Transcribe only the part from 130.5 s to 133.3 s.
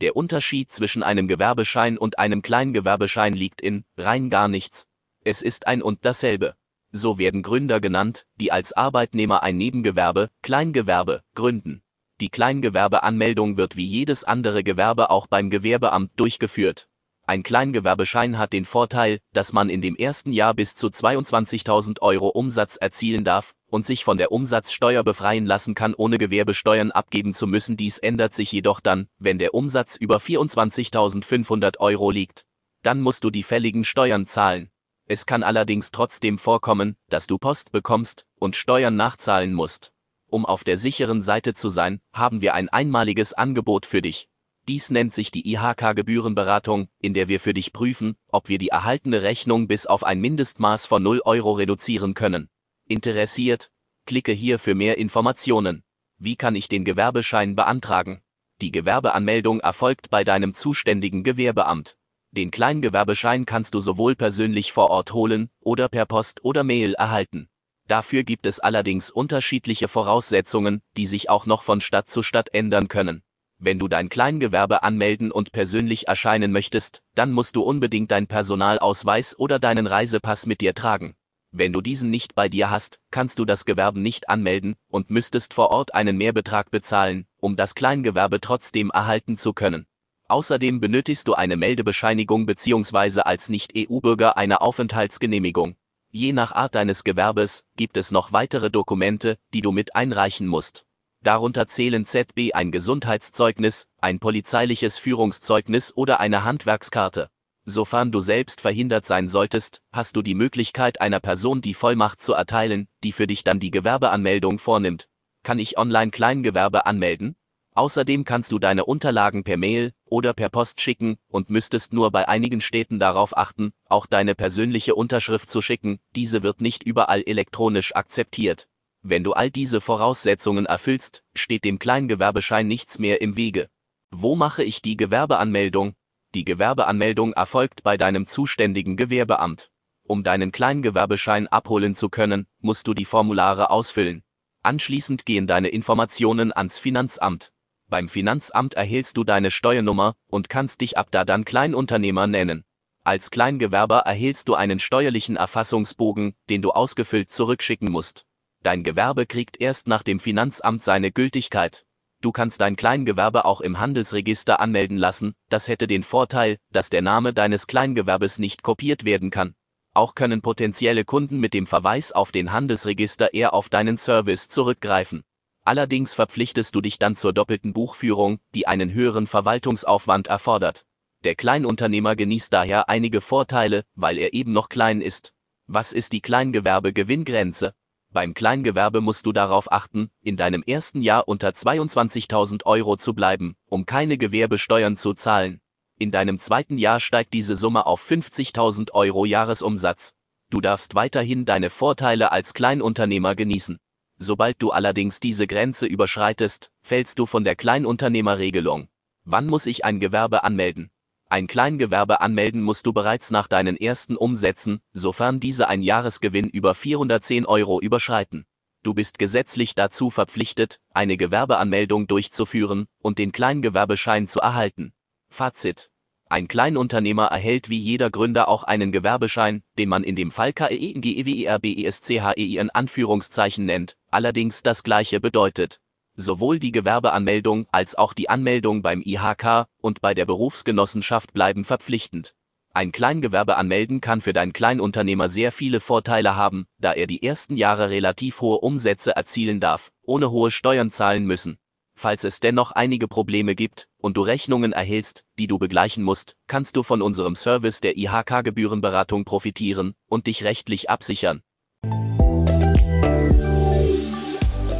erfüllst, steht dem Kleingewerbeschein nichts mehr